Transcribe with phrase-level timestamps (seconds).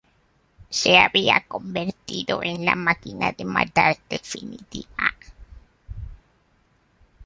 [0.71, 5.13] Se había convertido en la máquina de matar definitiva.